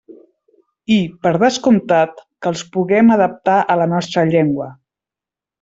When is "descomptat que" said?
1.43-2.51